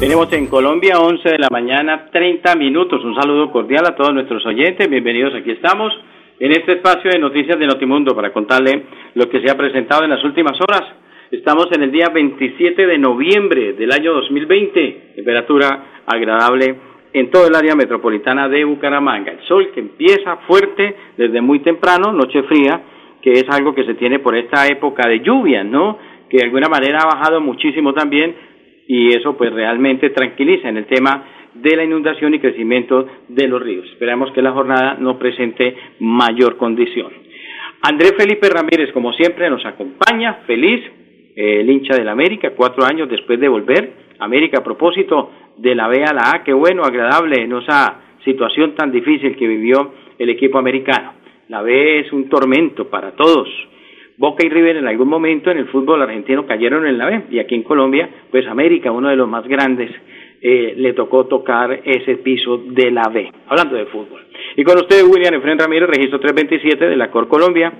[0.00, 3.04] Tenemos en Colombia 11 de la mañana 30 minutos.
[3.04, 4.88] Un saludo cordial a todos nuestros oyentes.
[4.88, 5.34] Bienvenidos.
[5.34, 5.92] Aquí estamos
[6.38, 10.08] en este espacio de noticias de Notimundo para contarle lo que se ha presentado en
[10.08, 10.84] las últimas horas.
[11.30, 15.12] Estamos en el día 27 de noviembre del año 2020.
[15.16, 16.76] Temperatura agradable
[17.12, 19.32] en todo el área metropolitana de Bucaramanga.
[19.32, 22.80] El sol que empieza fuerte desde muy temprano, noche fría,
[23.20, 25.98] que es algo que se tiene por esta época de lluvia, ¿no?
[26.30, 28.48] Que de alguna manera ha bajado muchísimo también
[28.92, 31.24] y eso pues realmente tranquiliza en el tema
[31.54, 33.86] de la inundación y crecimiento de los ríos.
[33.86, 37.12] Esperamos que la jornada no presente mayor condición.
[37.82, 40.80] Andrés Felipe Ramírez, como siempre, nos acompaña, feliz,
[41.36, 43.92] el hincha del América, cuatro años después de volver.
[44.18, 48.74] América, a propósito de la B a la A, qué bueno, agradable en esa situación
[48.74, 51.12] tan difícil que vivió el equipo americano.
[51.46, 53.48] La B es un tormento para todos
[54.20, 57.38] Boca y River en algún momento en el fútbol argentino cayeron en la B y
[57.38, 59.90] aquí en Colombia, pues América, uno de los más grandes,
[60.42, 64.20] eh, le tocó tocar ese piso de la B, hablando de fútbol.
[64.58, 67.72] Y con ustedes, William Efren Ramírez, registro 327 de la Cor Colombia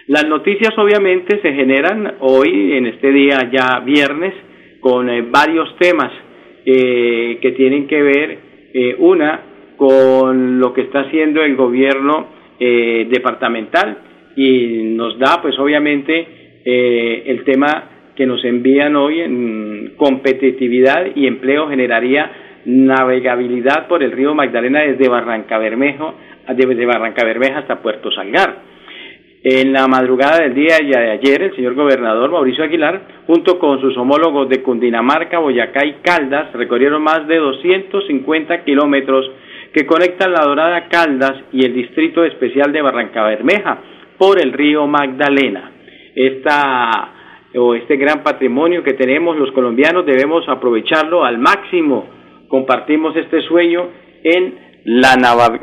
[0.08, 4.34] Las noticias obviamente se generan hoy, en este día ya viernes,
[4.82, 6.12] con eh, varios temas
[6.66, 8.38] eh, que tienen que ver,
[8.74, 9.40] eh, una,
[9.78, 13.98] con lo que está haciendo el gobierno departamental
[14.38, 21.68] y nos da pues obviamente el tema que nos envían hoy en competitividad y empleo
[21.68, 22.32] generaría
[22.64, 26.14] navegabilidad por el río Magdalena desde Barranca Bermejo,
[26.56, 28.73] desde Barranca Bermeja hasta Puerto Salgar.
[29.46, 33.98] En la madrugada del día de ayer, el señor gobernador Mauricio Aguilar, junto con sus
[33.98, 39.30] homólogos de Cundinamarca, Boyacá y Caldas, recorrieron más de 250 kilómetros
[39.74, 43.80] que conectan la Dorada Caldas y el Distrito Especial de Barranca Bermeja
[44.18, 45.74] por el río Magdalena.
[46.16, 47.10] Esta
[47.54, 52.08] o este gran patrimonio que tenemos los colombianos debemos aprovecharlo al máximo.
[52.48, 53.90] Compartimos este sueño
[54.24, 55.18] en la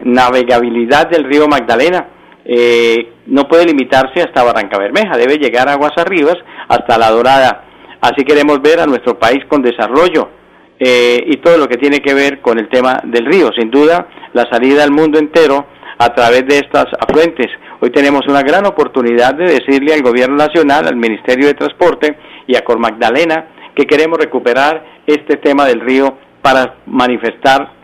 [0.05, 6.33] navegabilidad del río Magdalena eh, no puede limitarse hasta Barranca Bermeja, debe llegar aguas arriba
[6.69, 7.65] hasta La Dorada.
[8.01, 10.31] Así queremos ver a nuestro país con desarrollo
[10.79, 13.51] eh, y todo lo que tiene que ver con el tema del río.
[13.59, 15.67] Sin duda, la salida al mundo entero
[15.99, 17.49] a través de estas afluentes.
[17.81, 22.57] Hoy tenemos una gran oportunidad de decirle al Gobierno Nacional, al Ministerio de Transporte y
[22.57, 27.80] a Cor Magdalena que queremos recuperar este tema del río para manifestar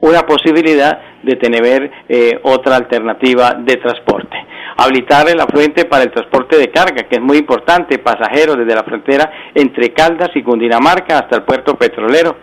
[0.00, 4.36] una posibilidad de tener eh, otra alternativa de transporte.
[4.76, 8.84] Habilitar el afluente para el transporte de carga, que es muy importante, pasajeros desde la
[8.84, 12.36] frontera entre Caldas y Cundinamarca hasta el puerto petrolero.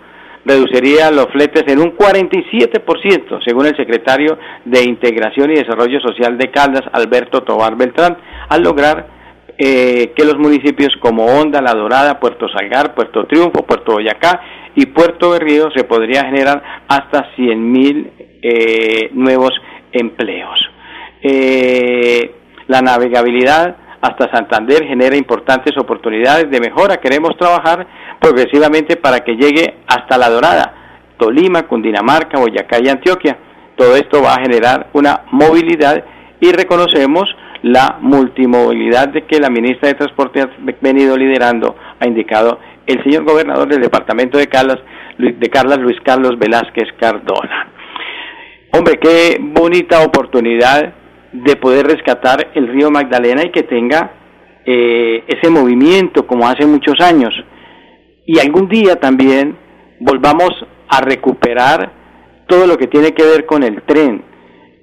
[0.46, 6.52] Reduciría los fletes en un 47%, según el secretario de Integración y Desarrollo Social de
[6.52, 9.08] Caldas, Alberto Tobar Beltrán, al lograr
[9.58, 14.40] eh, que los municipios como Honda, La Dorada, Puerto Salgar, Puerto Triunfo, Puerto Boyacá
[14.78, 18.12] y Puerto Berrío se podría generar hasta 100.000
[18.44, 19.52] eh, nuevos
[19.92, 20.60] empleos.
[21.24, 22.36] Eh,
[22.68, 26.98] la navegabilidad hasta Santander genera importantes oportunidades de mejora.
[26.98, 27.88] Queremos trabajar
[28.22, 30.76] progresivamente para que llegue hasta La Dorada,
[31.18, 33.36] Tolima, Cundinamarca, Boyacá y Antioquia.
[33.76, 36.04] Todo esto va a generar una movilidad
[36.40, 40.50] y reconocemos la multimovilidad de que la ministra de Transporte ha
[40.82, 44.80] venido liderando, ha indicado el señor gobernador del departamento de Carlas,
[45.18, 47.74] de Luis Carlos Velázquez Cardona.
[48.72, 50.94] Hombre, qué bonita oportunidad
[51.32, 54.12] de poder rescatar el río Magdalena y que tenga
[54.66, 57.34] eh, ese movimiento como hace muchos años.
[58.26, 59.58] Y algún día también
[60.00, 60.50] volvamos
[60.90, 61.92] a recuperar
[62.48, 64.24] todo lo que tiene que ver con el tren.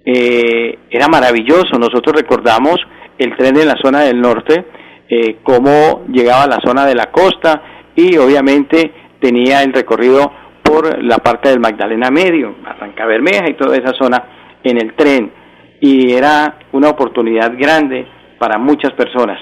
[0.04, 2.76] Eh, era maravilloso, nosotros recordamos
[3.18, 4.64] el tren en la zona del norte,
[5.08, 7.62] eh, cómo llegaba a la zona de la costa,
[7.96, 10.32] y obviamente tenía el recorrido
[10.62, 14.24] por la parte del Magdalena Medio, Barranca Bermeja y toda esa zona
[14.62, 15.32] en el tren
[15.80, 18.06] y era una oportunidad grande
[18.38, 19.38] para muchas personas.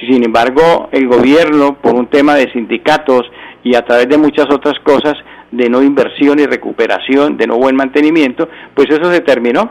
[0.00, 3.22] Sin embargo, el gobierno, por un tema de sindicatos
[3.62, 5.14] y a través de muchas otras cosas,
[5.50, 9.70] de no inversión y recuperación, de no buen mantenimiento, pues eso se terminó.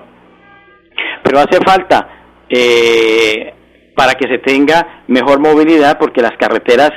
[1.24, 2.08] Pero hace falta
[2.50, 3.54] eh,
[3.96, 6.92] para que se tenga mejor movilidad porque las carreteras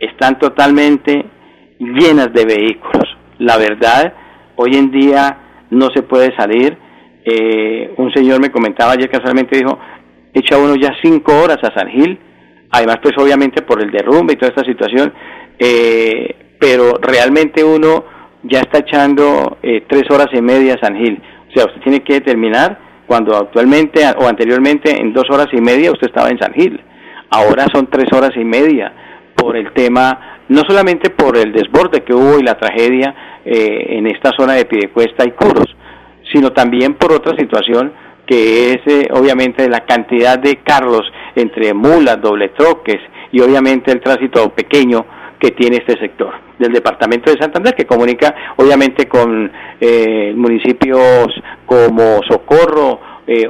[0.00, 1.24] están totalmente
[1.78, 3.04] llenas de vehículos.
[3.38, 4.12] La verdad,
[4.56, 6.76] hoy en día no se puede salir.
[7.24, 9.78] Eh, un señor me comentaba ayer casualmente, dijo,
[10.32, 12.18] echa uno ya cinco horas a San Gil,
[12.70, 15.12] además pues obviamente por el derrumbe y toda esta situación,
[15.58, 18.04] eh, pero realmente uno
[18.44, 21.20] ya está echando eh, tres horas y media a San Gil.
[21.48, 25.90] O sea, usted tiene que terminar cuando actualmente o anteriormente en dos horas y media
[25.90, 26.80] usted estaba en San Gil.
[27.30, 28.92] Ahora son tres horas y media
[29.36, 34.06] por el tema, no solamente por el desborde que hubo y la tragedia eh, en
[34.06, 35.76] esta zona de Pidecuesta y Curos,
[36.32, 37.92] sino también por otra situación
[38.26, 41.02] que es eh, obviamente la cantidad de carros
[41.36, 42.98] entre mulas, doble troques
[43.30, 45.06] y obviamente el tránsito pequeño
[45.38, 49.50] que tiene este sector del departamento de Santander que comunica obviamente con
[49.80, 51.28] eh, municipios
[51.66, 53.48] como Socorro, eh,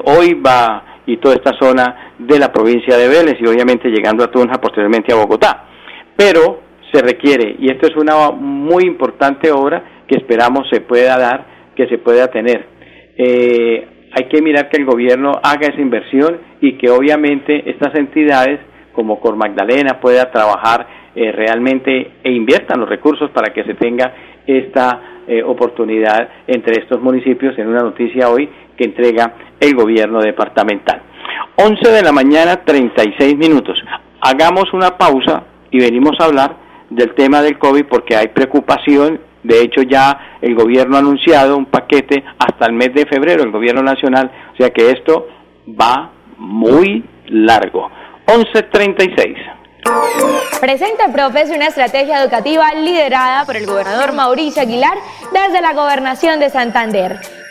[1.08, 5.12] y toda esta zona de la provincia de Vélez y obviamente llegando a Tunja posteriormente
[5.12, 5.64] a Bogotá.
[6.16, 6.60] Pero
[6.92, 11.86] se requiere, y esto es una muy importante obra que esperamos se pueda dar, que
[11.88, 12.64] se pueda tener.
[13.18, 18.60] Eh, hay que mirar que el gobierno haga esa inversión y que obviamente estas entidades
[18.92, 24.14] como Cor Magdalena pueda trabajar eh, realmente e inviertan los recursos para que se tenga
[24.46, 31.02] esta eh, oportunidad entre estos municipios en una noticia hoy que entrega el gobierno departamental.
[31.56, 33.82] 11 de la mañana, 36 minutos.
[34.20, 35.42] Hagamos una pausa
[35.76, 36.56] y venimos a hablar
[36.88, 39.20] del tema del COVID porque hay preocupación.
[39.42, 43.50] De hecho, ya el gobierno ha anunciado un paquete hasta el mes de febrero, el
[43.50, 44.30] gobierno nacional.
[44.54, 45.28] O sea que esto
[45.68, 47.90] va muy largo.
[48.26, 49.36] 11.36.
[50.60, 54.96] Presenta Profes una estrategia educativa liderada por el gobernador Mauricio Aguilar
[55.32, 57.20] desde la gobernación de Santander.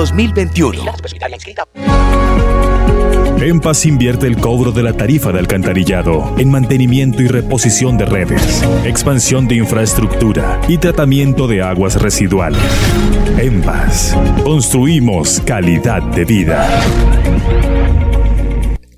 [0.00, 0.82] 2021.
[3.42, 8.06] En Paz invierte el cobro de la tarifa de alcantarillado en mantenimiento y reposición de
[8.06, 12.62] redes, expansión de infraestructura y tratamiento de aguas residuales.
[13.38, 16.66] En Paz, construimos calidad de vida.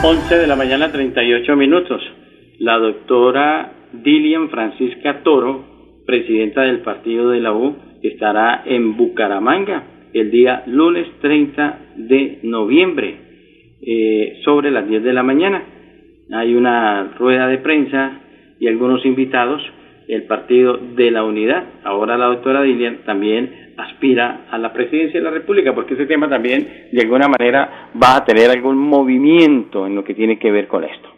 [0.00, 2.00] 11 de la mañana 38 minutos.
[2.60, 5.64] La doctora Dilian Francisca Toro,
[6.06, 9.82] presidenta del partido de la U, estará en Bucaramanga
[10.12, 13.16] el día lunes 30 de noviembre
[13.82, 15.64] eh, sobre las 10 de la mañana.
[16.32, 18.20] Hay una rueda de prensa
[18.60, 19.60] y algunos invitados
[20.06, 21.64] el Partido de la Unidad.
[21.82, 26.28] Ahora la doctora Dilian también aspira a la presidencia de la República, porque ese tema
[26.28, 30.68] también de alguna manera va a tener algún movimiento en lo que tiene que ver
[30.68, 31.08] con esto.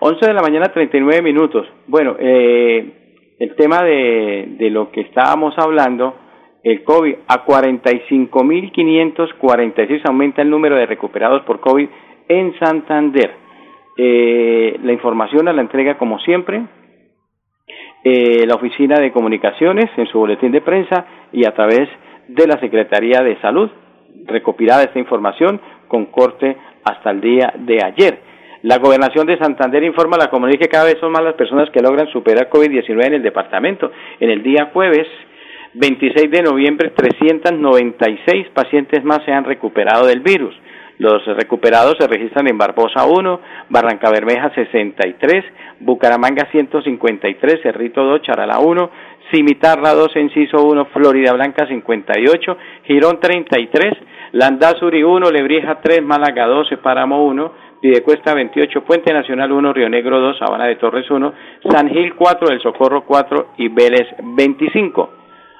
[0.00, 1.68] 11 de la mañana, 39 minutos.
[1.86, 6.16] Bueno, eh, el tema de, de lo que estábamos hablando,
[6.62, 11.88] el COVID, a 45.546 aumenta el número de recuperados por COVID
[12.28, 13.32] en Santander.
[13.96, 16.62] Eh, la información a la entrega, como siempre,
[18.10, 21.88] eh, la Oficina de Comunicaciones en su boletín de prensa y a través
[22.28, 23.70] de la Secretaría de Salud.
[24.26, 28.18] Recopilada esta información con corte hasta el día de ayer.
[28.62, 31.70] La Gobernación de Santander informa a la comunidad que cada vez son más las personas
[31.70, 33.90] que logran superar COVID-19 en el departamento.
[34.20, 35.06] En el día jueves
[35.74, 40.54] 26 de noviembre, 396 pacientes más se han recuperado del virus.
[40.98, 45.44] Los recuperados se registran en Barbosa 1, Barranca Bermeja 63,
[45.80, 48.90] Bucaramanga 153, Cerrito 2, Charala 1,
[49.32, 53.94] Cimitarra 2, Enciso 1, Florida Blanca 58, Girón 33,
[54.32, 60.20] Landazuri 1, Lebrija 3, Málaga 12, Páramo 1, Pidecuesta 28, Puente Nacional 1, Río Negro
[60.20, 61.32] 2, Sabana de Torres 1,
[61.70, 65.17] San Gil 4, El Socorro 4 y Vélez 25.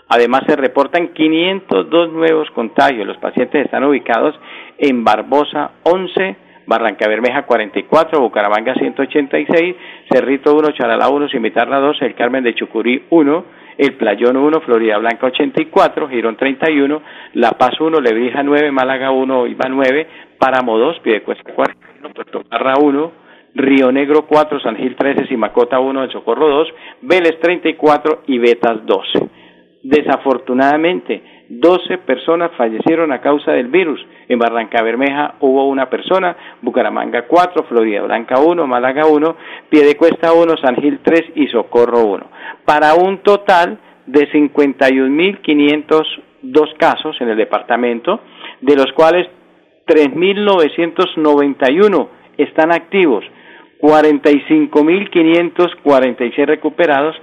[0.08, 3.06] Además se reportan 502 nuevos contagios.
[3.06, 4.34] Los pacientes están ubicados
[4.78, 6.36] en Barbosa 11,
[6.66, 9.76] Barranca Bermeja 44, Bucaramanga 186,
[10.10, 13.44] Cerrito 1, Charalá 1, Cimitarra 2, El Carmen de Chucurí 1,
[13.76, 17.02] El Playón 1, Florida Blanca 84, Girón 31,
[17.34, 20.06] La Paz 1, Lebrija 9, Málaga 1, Iba 9,
[20.38, 23.12] Páramo 2, Piedecuesta 41, Puerto Barra 1,
[23.54, 26.68] Río Negro 4, San Gil 13, Simacota 1, El Socorro 2,
[27.02, 29.47] Vélez 34 y Betas 12.
[29.88, 33.98] Desafortunadamente, 12 personas fallecieron a causa del virus.
[34.28, 39.36] En Barranca Bermeja hubo una persona, Bucaramanga 4, Florida Blanca 1, Málaga 1,
[39.70, 42.26] Piedecuesta 1, San Gil 3 y Socorro 1.
[42.66, 48.20] Para un total de 51.502 casos en el departamento,
[48.60, 49.26] de los cuales
[49.86, 53.24] 3.991 están activos,
[53.80, 57.16] 45.546 recuperados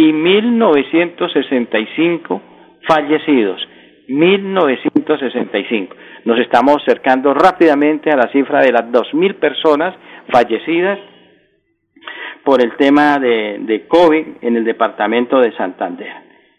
[0.00, 2.40] y 1965
[2.88, 3.60] fallecidos.
[4.08, 5.94] 1965.
[6.24, 9.94] Nos estamos acercando rápidamente a la cifra de las 2.000 personas
[10.30, 10.98] fallecidas
[12.44, 16.14] por el tema de, COVID en el departamento de Santander.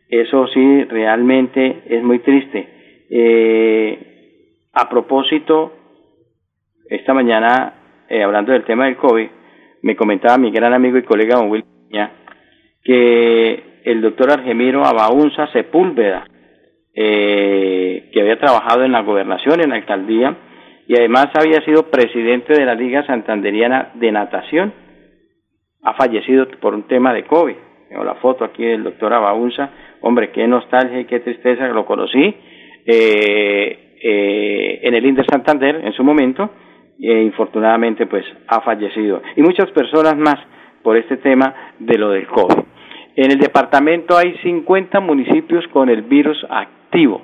[0.07, 3.07] Eso sí, realmente es muy triste.
[3.10, 5.74] Eh, a propósito,
[6.88, 7.74] esta mañana,
[8.07, 9.29] eh, hablando del tema del COVID,
[9.81, 11.65] me comentaba mi gran amigo y colega Don Will
[12.84, 16.26] que el doctor Argemiro Abaunza Sepúlveda,
[16.94, 20.36] eh, que había trabajado en la gobernación, en la alcaldía,
[20.88, 24.74] y además había sido presidente de la Liga Santanderiana de Natación,
[25.84, 27.56] ha fallecido por un tema de COVID.
[27.90, 29.70] Tengo la foto aquí del doctor Abaunza,
[30.02, 32.36] hombre, qué nostalgia y qué tristeza, lo conocí
[32.86, 36.50] eh, eh, en el Inter Santander en su momento,
[37.00, 39.22] e infortunadamente pues ha fallecido.
[39.36, 40.38] Y muchas personas más
[40.84, 42.71] por este tema de lo del COVID.
[43.15, 47.22] En el departamento hay 50 municipios con el virus activo,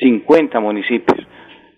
[0.00, 1.26] 50 municipios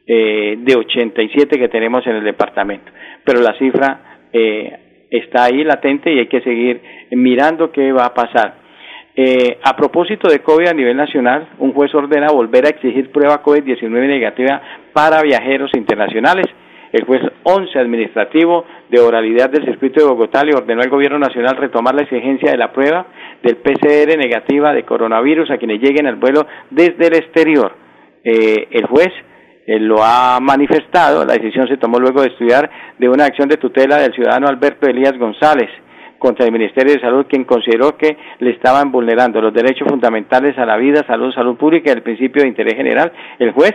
[0.06, 2.90] eh, de 87 que tenemos en el departamento,
[3.24, 8.14] pero la cifra eh, está ahí latente y hay que seguir mirando qué va a
[8.14, 8.54] pasar.
[9.16, 13.42] Eh, a propósito de COVID a nivel nacional, un juez ordena volver a exigir prueba
[13.42, 14.62] COVID-19 negativa
[14.92, 16.46] para viajeros internacionales
[16.92, 21.56] el juez 11 administrativo de oralidad del circuito de Bogotá le ordenó al gobierno nacional
[21.56, 23.06] retomar la exigencia de la prueba
[23.42, 27.72] del PCR negativa de coronavirus a quienes lleguen al vuelo desde el exterior.
[28.24, 29.10] Eh, el juez
[29.66, 33.58] eh, lo ha manifestado, la decisión se tomó luego de estudiar de una acción de
[33.58, 35.68] tutela del ciudadano Alberto Elías González
[36.18, 40.66] contra el Ministerio de Salud, quien consideró que le estaban vulnerando los derechos fundamentales a
[40.66, 43.12] la vida, salud, salud pública y el principio de interés general.
[43.38, 43.74] El juez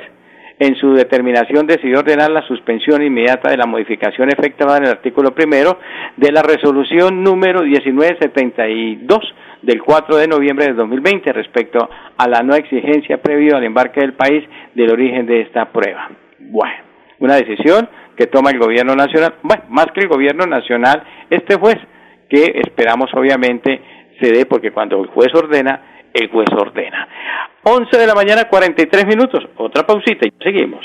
[0.65, 5.32] en su determinación decidió ordenar la suspensión inmediata de la modificación efectuada en el artículo
[5.36, 5.77] primero
[6.15, 9.20] de la resolución número 1972
[9.62, 14.13] del 4 de noviembre de 2020 respecto a la no exigencia previa al embarque del
[14.13, 14.43] país
[14.74, 16.10] del origen de esta prueba.
[16.39, 16.75] Bueno,
[17.20, 21.77] una decisión que toma el gobierno nacional, bueno, más que el gobierno nacional, este juez,
[22.29, 23.82] que esperamos obviamente
[24.22, 25.82] se dé porque cuando el juez ordena,
[26.13, 27.08] el juez ordena.
[27.63, 29.43] 11 de la mañana, 43 minutos.
[29.58, 30.84] Otra pausita y seguimos.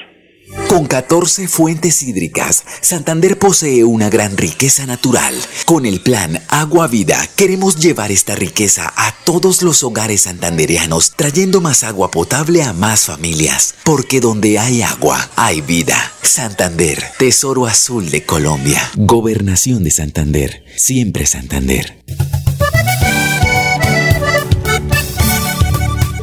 [0.69, 5.35] Con 14 fuentes hídricas, Santander posee una gran riqueza natural.
[5.67, 11.61] Con el plan Agua Vida queremos llevar esta riqueza a todos los hogares santanderianos, trayendo
[11.61, 13.75] más agua potable a más familias.
[13.85, 15.97] Porque donde hay agua, hay vida.
[16.23, 18.81] Santander, Tesoro Azul de Colombia.
[18.97, 21.99] Gobernación de Santander, siempre Santander.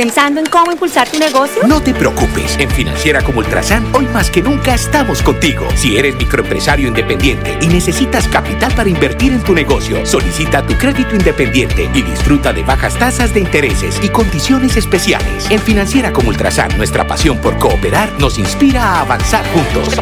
[0.00, 1.62] ¿Pensando en cómo impulsar tu negocio?
[1.68, 2.58] No te preocupes.
[2.58, 5.68] En Financiera como Ultrasan, hoy más que nunca estamos contigo.
[5.74, 11.14] Si eres microempresario independiente y necesitas capital para invertir en tu negocio, solicita tu crédito
[11.14, 15.50] independiente y disfruta de bajas tasas de intereses y condiciones especiales.
[15.50, 19.98] En Financiera como Ultrasan, nuestra pasión por cooperar nos inspira a avanzar juntos.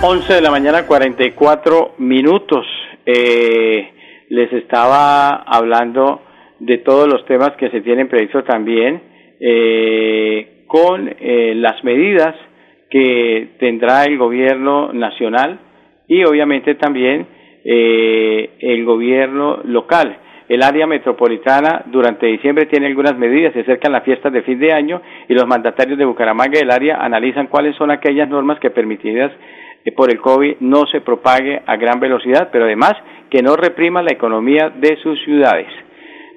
[0.00, 2.64] 11 de la mañana, 44 minutos.
[3.04, 3.97] Eh,
[4.28, 6.22] les estaba hablando
[6.58, 9.00] de todos los temas que se tienen previsto también
[9.40, 12.34] eh, con eh, las medidas
[12.90, 15.58] que tendrá el gobierno nacional
[16.08, 17.26] y obviamente también
[17.64, 20.18] eh, el gobierno local.
[20.48, 24.72] El área metropolitana durante diciembre tiene algunas medidas, se acercan las fiestas de fin de
[24.72, 28.70] año y los mandatarios de Bucaramanga y del área analizan cuáles son aquellas normas que
[28.70, 29.30] permitidas
[29.96, 32.94] por el COVID no se propague a gran velocidad, pero además
[33.30, 35.68] que no reprima la economía de sus ciudades.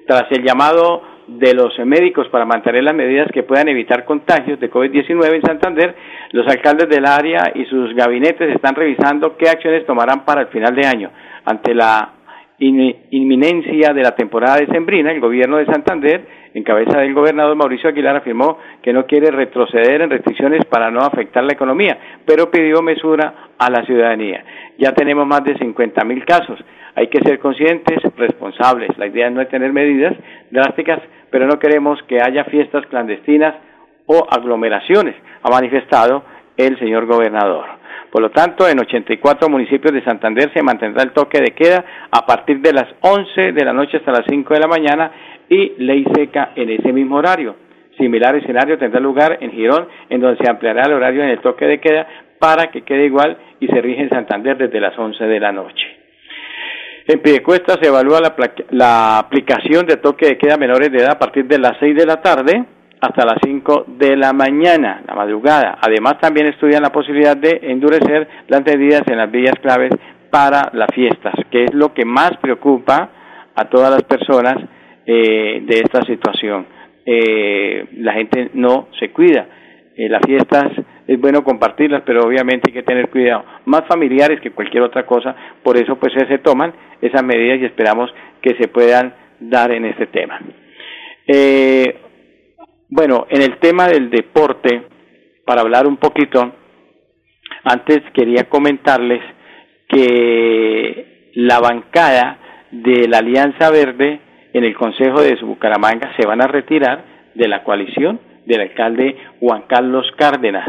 [0.08, 4.70] Tras el llamado de los médicos para mantener las medidas que puedan evitar contagios de
[4.70, 5.96] COVID-19 en Santander,
[6.32, 10.76] los alcaldes del área y sus gabinetes están revisando qué acciones tomarán para el final
[10.76, 11.12] de año.
[11.46, 12.14] Ante la
[12.60, 18.17] inminencia de la temporada decembrina, el gobierno de Santander, en cabeza del gobernador Mauricio Aguilar,
[18.17, 23.51] afirmó que no quiere retroceder en restricciones para no afectar la economía, pero pidió mesura
[23.58, 24.43] a la ciudadanía.
[24.77, 26.60] Ya tenemos más de 50 mil casos.
[26.96, 28.98] Hay que ser conscientes, responsables.
[28.98, 30.13] La idea no es tener medidas
[30.50, 33.55] drásticas, pero no queremos que haya fiestas clandestinas
[34.05, 36.24] o aglomeraciones, ha manifestado
[36.68, 37.82] el señor gobernador.
[38.12, 42.25] Por lo tanto, en 84 municipios de Santander se mantendrá el toque de queda a
[42.25, 45.12] partir de las 11 de la noche hasta las 5 de la mañana
[45.48, 47.56] y ley seca en ese mismo horario.
[47.98, 51.65] Similar escenario tendrá lugar en Girón, en donde se ampliará el horario en el toque
[51.65, 55.39] de queda para que quede igual y se rige en Santander desde las 11 de
[55.39, 55.88] la noche.
[57.08, 58.36] En Piedecuesta se evalúa la,
[58.72, 61.96] la aplicación de toque de queda a menores de edad a partir de las 6
[61.96, 62.65] de la tarde
[63.01, 65.79] hasta las 5 de la mañana, la madrugada.
[65.81, 69.91] Además, también estudian la posibilidad de endurecer las medidas en las vías claves
[70.29, 73.10] para las fiestas, que es lo que más preocupa
[73.55, 74.55] a todas las personas
[75.05, 76.67] eh, de esta situación.
[77.05, 79.48] Eh, la gente no se cuida.
[79.96, 80.72] Eh, las fiestas
[81.08, 83.43] es bueno compartirlas, pero obviamente hay que tener cuidado.
[83.65, 88.13] Más familiares que cualquier otra cosa, por eso pues se toman esas medidas y esperamos
[88.41, 90.39] que se puedan dar en este tema.
[91.27, 91.96] Eh,
[92.92, 94.84] bueno, en el tema del deporte,
[95.46, 96.52] para hablar un poquito,
[97.64, 99.22] antes quería comentarles
[99.88, 102.38] que la bancada
[102.72, 104.20] de la Alianza Verde
[104.54, 109.64] en el Consejo de Bucaramanga se van a retirar de la coalición del alcalde Juan
[109.70, 110.68] Carlos Cárdenas,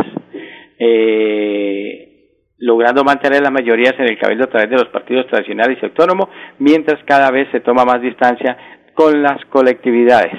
[0.78, 5.86] eh, logrando mantener las mayorías en el cabildo a través de los partidos tradicionales y
[5.86, 6.28] autónomos,
[6.60, 8.56] mientras cada vez se toma más distancia
[8.94, 10.38] con las colectividades.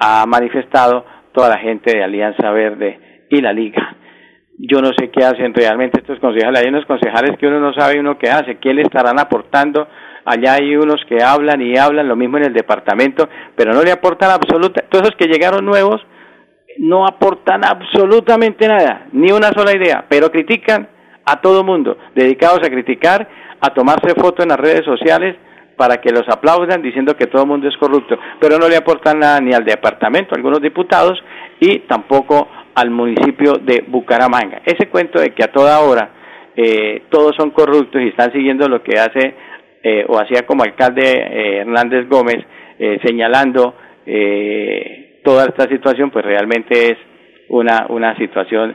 [0.00, 3.96] Ha manifestado toda la gente de Alianza Verde y la Liga.
[4.58, 6.60] Yo no sé qué hacen realmente estos concejales.
[6.60, 9.88] Hay unos concejales que uno no sabe uno qué hace, qué le estarán aportando.
[10.24, 13.90] Allá hay unos que hablan y hablan, lo mismo en el departamento, pero no le
[13.90, 14.84] aportan absoluta.
[14.90, 16.02] Todos esos que llegaron nuevos
[16.78, 20.88] no aportan absolutamente nada, ni una sola idea, pero critican
[21.24, 23.28] a todo mundo, dedicados a criticar,
[23.60, 25.36] a tomarse fotos en las redes sociales,
[25.80, 29.18] para que los aplaudan diciendo que todo el mundo es corrupto, pero no le aportan
[29.18, 31.18] nada ni al departamento, algunos diputados,
[31.58, 34.60] y tampoco al municipio de Bucaramanga.
[34.66, 36.10] Ese cuento de que a toda hora
[36.54, 39.34] eh, todos son corruptos y están siguiendo lo que hace
[39.82, 42.44] eh, o hacía como alcalde eh, Hernández Gómez,
[43.02, 43.74] señalando
[45.24, 46.98] toda esta situación, pues realmente es
[47.48, 48.74] una, una situación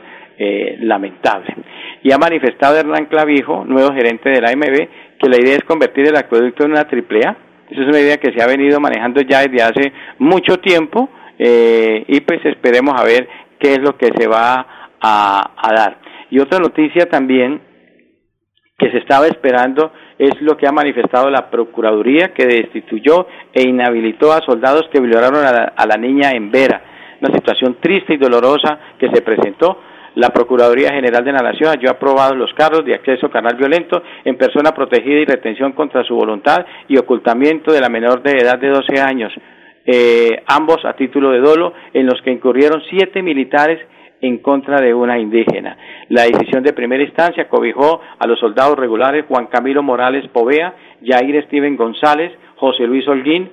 [0.80, 1.56] lamentable.
[2.04, 4.88] Y ha manifestado Hernán Clavijo, nuevo gerente de la AMB,
[5.20, 7.38] que la idea es convertir el acueducto en una triple A.
[7.70, 12.06] Esa es una idea que se ha venido manejando ya desde hace mucho tiempo eh,
[12.08, 13.28] y pues esperemos a ver
[13.60, 15.98] qué es lo que se va a, dar.
[16.30, 17.62] Y otra noticia también
[18.78, 24.34] que se estaba esperando es lo que ha manifestado la Procuraduría que destituyó e inhabilitó
[24.34, 26.82] a soldados que violaron a la, a la niña en Vera.
[27.22, 29.80] Una situación triste y dolorosa que se presentó
[30.16, 34.38] la Procuraduría General de la Nación ha aprobado los cargos de acceso canal violento en
[34.38, 38.70] persona protegida y retención contra su voluntad y ocultamiento de la menor de edad de
[38.70, 39.34] 12 años,
[39.86, 43.80] eh, ambos a título de dolo, en los que incurrieron siete militares
[44.22, 45.78] en contra de una indígena.
[46.10, 50.74] La decisión de primera instancia cobijó a los soldados regulares Juan Camilo Morales Povea,
[51.04, 53.50] Jair Steven González, José Luis Holguín,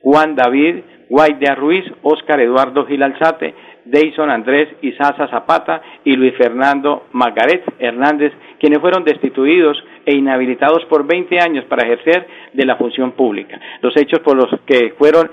[0.00, 0.76] Juan David
[1.08, 8.32] Guaidea Ruiz, Óscar Eduardo Gil Alzate, Deison Andrés Isaza Zapata y Luis Fernando Margaret Hernández,
[8.58, 13.60] quienes fueron destituidos e inhabilitados por 20 años para ejercer de la función pública.
[13.80, 15.30] Los hechos por los que fueron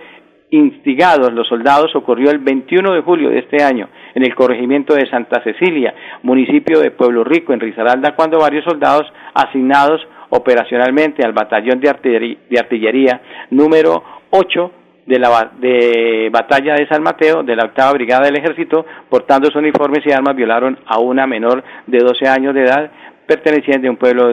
[0.51, 5.09] instigados los soldados ocurrió el 21 de julio de este año en el corregimiento de
[5.09, 11.79] Santa Cecilia, municipio de Pueblo Rico, en Risaralda, cuando varios soldados asignados operacionalmente al batallón
[11.79, 14.71] de artillería, de artillería número 8
[15.05, 19.57] de la de batalla de San Mateo de la octava brigada del ejército portando sus
[19.57, 22.91] uniformes y armas violaron a una menor de 12 años de edad
[23.25, 24.31] perteneciente a un pueblo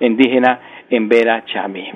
[0.00, 1.90] indígena en Vera Chami.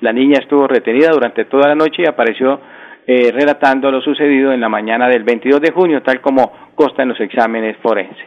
[0.00, 2.60] La niña estuvo retenida durante toda la noche y apareció
[3.06, 7.10] eh, relatando lo sucedido en la mañana del 22 de junio, tal como consta en
[7.10, 8.26] los exámenes forenses.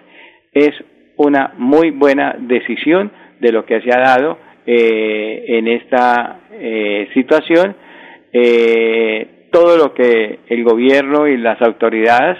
[0.51, 0.71] Es
[1.17, 7.75] una muy buena decisión de lo que se ha dado eh, en esta eh, situación.
[9.51, 12.37] Todo lo que el gobierno y las autoridades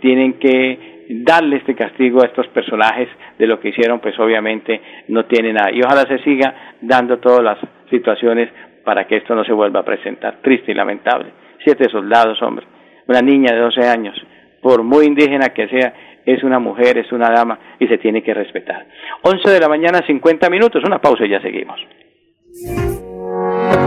[0.00, 5.24] tienen que darle este castigo a estos personajes de lo que hicieron, pues obviamente no
[5.26, 5.70] tiene nada.
[5.72, 7.58] Y ojalá se siga dando todas las
[7.90, 8.48] situaciones
[8.84, 10.38] para que esto no se vuelva a presentar.
[10.42, 11.32] Triste y lamentable.
[11.64, 12.66] Siete soldados, hombre.
[13.06, 14.16] Una niña de 12 años,
[14.60, 15.92] por muy indígena que sea,
[16.24, 18.86] es una mujer, es una dama y se tiene que respetar.
[19.22, 21.80] 11 de la mañana, 50 minutos, una pausa y ya seguimos.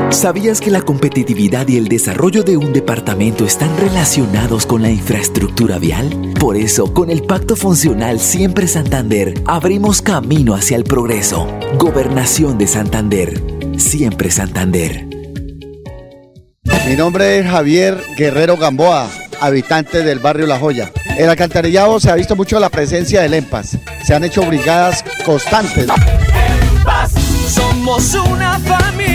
[0.10, 5.78] ¿Sabías que la competitividad y el desarrollo de un departamento están relacionados con la infraestructura
[5.78, 6.34] vial?
[6.40, 11.48] Por eso, con el Pacto Funcional Siempre Santander, abrimos camino hacia el progreso.
[11.78, 13.42] Gobernación de Santander.
[13.78, 15.06] Siempre Santander.
[16.88, 19.10] Mi nombre es Javier Guerrero Gamboa,
[19.42, 20.92] habitante del barrio La Joya.
[21.18, 23.78] En alcantarillado se ha visto mucho la presencia del EMPAS.
[24.06, 25.88] Se han hecho brigadas constantes.
[25.88, 27.12] EMPAS,
[27.50, 29.15] somos una familia.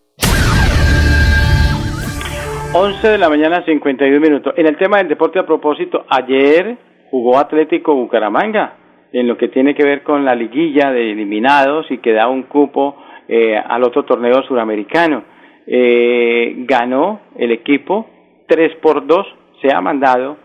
[2.73, 4.53] 11 de la mañana, 51 minutos.
[4.55, 6.77] En el tema del deporte a propósito, ayer
[7.09, 8.77] jugó Atlético Bucaramanga
[9.11, 12.43] en lo que tiene que ver con la liguilla de eliminados y que da un
[12.43, 12.95] cupo
[13.27, 15.25] eh, al otro torneo suramericano.
[15.67, 18.09] Eh, ganó el equipo
[18.47, 19.27] 3 por 2,
[19.61, 20.37] se ha mandado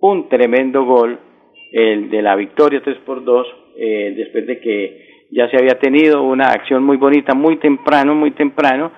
[0.00, 1.18] un tremendo gol,
[1.72, 6.22] el de la victoria 3 por 2, eh, después de que ya se había tenido
[6.22, 8.90] una acción muy bonita, muy temprano, muy temprano,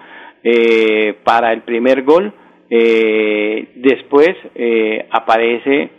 [0.43, 2.33] eh, para el primer gol.
[2.71, 5.91] Eh, después eh, aparece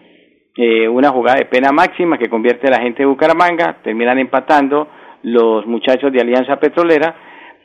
[0.55, 4.87] eh, una jugada de pena máxima que convierte a la gente de Bucaramanga, terminan empatando
[5.23, 7.15] los muchachos de Alianza Petrolera,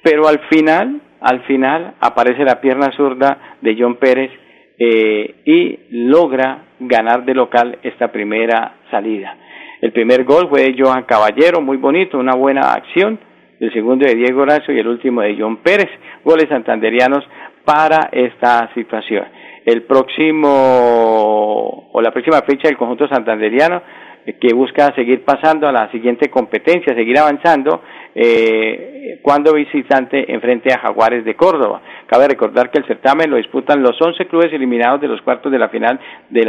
[0.02, 4.30] pero al final, al final aparece la pierna zurda de John Pérez
[4.78, 9.36] eh, y logra ganar de local esta primera salida.
[9.80, 13.18] El primer gol fue de Johan Caballero, muy bonito, una buena acción.
[13.58, 15.88] El segundo de Diego Horacio y el último de John Pérez,
[16.24, 17.24] goles santanderianos
[17.66, 19.26] para esta situación
[19.66, 23.82] el próximo o la próxima fecha del conjunto santanderiano
[24.24, 27.82] eh, que busca seguir pasando a la siguiente competencia, seguir avanzando
[28.14, 31.82] eh, cuando visitante enfrente a Jaguares de Córdoba.
[32.06, 35.58] Cabe recordar que el certamen lo disputan los 11 clubes eliminados de los cuartos de
[35.58, 35.98] la final
[36.30, 36.48] del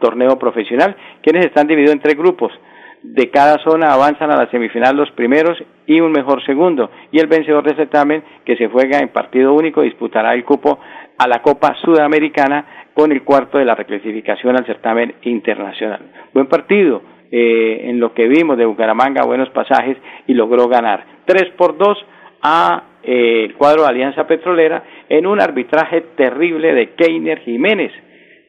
[0.00, 2.52] torneo profesional, quienes están divididos en tres grupos.
[3.02, 6.90] De cada zona avanzan a la semifinal los primeros y un mejor segundo.
[7.10, 10.78] Y el vencedor del certamen, que se juega en partido único, disputará el cupo
[11.16, 16.00] a la Copa Sudamericana con el cuarto de la reclasificación al certamen internacional.
[16.34, 21.50] Buen partido eh, en lo que vimos de Bucaramanga, buenos pasajes y logró ganar 3
[21.56, 22.06] por 2
[22.42, 27.92] a eh, el cuadro de Alianza Petrolera en un arbitraje terrible de Keiner Jiménez.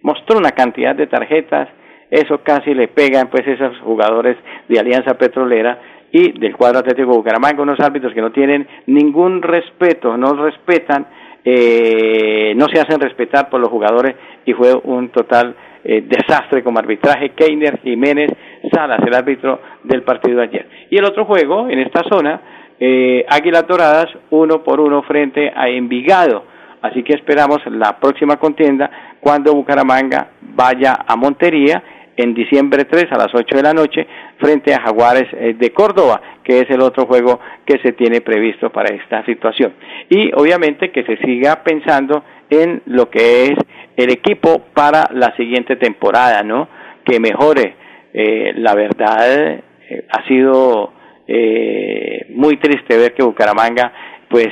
[0.02, 1.70] Mostró una cantidad de tarjetas,
[2.12, 5.80] eso casi le pegan pues esos jugadores de Alianza Petrolera
[6.12, 11.08] y del cuadro Atlético Bucaramanga, unos árbitros que no tienen ningún respeto, no respetan
[11.44, 16.80] eh, no se hacen respetar por los jugadores y fue un total eh, desastre como
[16.80, 17.30] arbitraje.
[17.30, 18.32] Keiner Jiménez
[18.72, 20.68] Salas, el árbitro del partido de ayer.
[20.90, 22.42] Y el otro juego en esta zona,
[22.80, 26.46] eh, Águilas Doradas, uno por uno frente a Envigado.
[26.82, 31.84] Así que esperamos la próxima contienda cuando Bucaramanga vaya a Montería
[32.22, 34.08] en diciembre 3 a las 8 de la noche
[34.38, 38.72] frente a Jaguares eh, de Córdoba, que es el otro juego que se tiene previsto
[38.72, 39.74] para esta situación.
[40.10, 43.54] Y obviamente que se siga pensando en lo que es
[43.98, 46.68] el equipo para la siguiente temporada, ¿no?
[47.06, 47.76] Que mejore.
[48.14, 49.64] Eh, la verdad eh,
[50.10, 50.94] ha sido
[52.36, 53.94] muy triste ver que Bucaramanga,
[54.30, 54.50] pues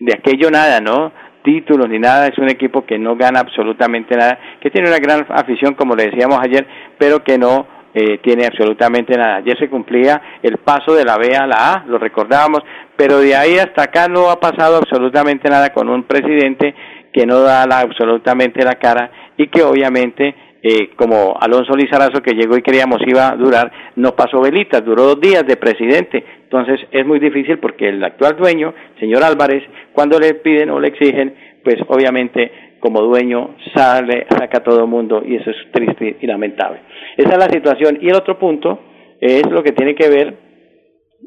[0.00, 1.12] de aquello nada, ¿no?
[1.42, 5.26] Títulos ni nada, es un equipo que no gana absolutamente nada, que tiene una gran
[5.30, 6.66] afición, como le decíamos ayer,
[6.98, 9.36] pero que no eh, tiene absolutamente nada.
[9.36, 12.60] Ayer se cumplía el paso de la B a la A, lo recordábamos,
[12.96, 16.74] pero de ahí hasta acá no ha pasado absolutamente nada con un presidente
[17.12, 22.54] que no da absolutamente la cara y que obviamente eh, como Alonso Lizarazo que llegó
[22.56, 26.22] y creíamos iba a durar, no pasó velitas, duró dos días de presidente.
[26.42, 29.62] Entonces es muy difícil porque el actual dueño, señor Álvarez,
[30.00, 34.86] cuando le piden o le exigen, pues obviamente como dueño sale, saca a todo el
[34.86, 36.80] mundo y eso es triste y lamentable.
[37.18, 37.98] Esa es la situación.
[38.00, 38.80] Y el otro punto
[39.20, 40.38] es lo que tiene que ver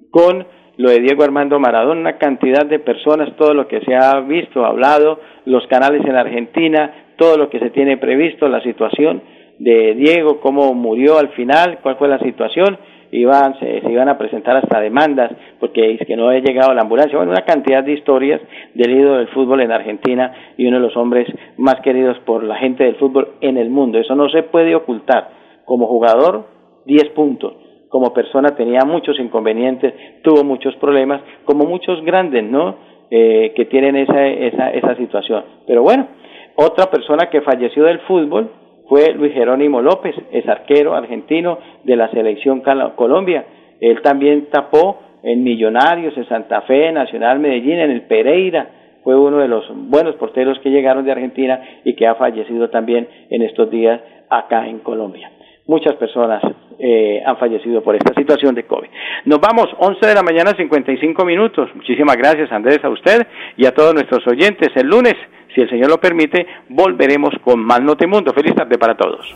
[0.09, 4.19] con lo de Diego Armando Maradona, una cantidad de personas, todo lo que se ha
[4.21, 9.21] visto, hablado, los canales en Argentina, todo lo que se tiene previsto, la situación
[9.59, 12.79] de Diego, cómo murió al final, cuál fue la situación,
[13.13, 17.17] iban, se, iban a presentar hasta demandas porque es que no ha llegado la ambulancia,
[17.17, 18.41] bueno, una cantidad de historias
[18.73, 22.55] del ídolo del fútbol en Argentina y uno de los hombres más queridos por la
[22.55, 25.29] gente del fútbol en el mundo, eso no se puede ocultar,
[25.65, 26.45] como jugador
[26.85, 27.53] 10 puntos,
[27.89, 32.75] como persona tenía muchos inconvenientes, tuvo muchos problemas, como muchos grandes, ¿no?
[33.11, 35.43] Eh, que tienen esa, esa, esa situación.
[35.67, 36.07] Pero bueno,
[36.55, 38.49] otra persona que falleció del fútbol
[38.87, 42.61] fue Luis Jerónimo López, es arquero argentino de la selección
[42.95, 43.45] Colombia.
[43.79, 48.67] Él también tapó en Millonarios, en Santa Fe, Nacional Medellín, en el Pereira.
[49.03, 53.07] Fue uno de los buenos porteros que llegaron de Argentina y que ha fallecido también
[53.29, 55.31] en estos días acá en Colombia
[55.65, 56.41] muchas personas
[56.79, 58.89] eh, han fallecido por esta situación de COVID.
[59.25, 61.69] Nos vamos, 11 de la mañana, 55 minutos.
[61.75, 64.69] Muchísimas gracias, Andrés, a usted y a todos nuestros oyentes.
[64.75, 65.15] El lunes,
[65.55, 68.33] si el Señor lo permite, volveremos con más Notimundo.
[68.33, 69.35] Feliz tarde para todos.